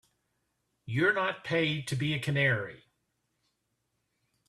You're 0.87 1.13
not 1.13 1.43
paid 1.43 1.87
to 1.89 1.95
be 1.95 2.15
a 2.15 2.19
canary. 2.19 2.85